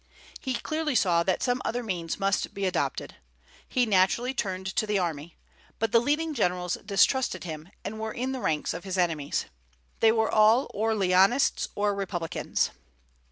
[0.39, 3.17] He clearly saw that some other means must be adopted.
[3.69, 5.37] He naturally turned to the army;
[5.77, 9.45] but the leading generals distrusted him, and were in the ranks of his enemies.
[9.99, 12.71] They were all Orléanists or Republicans.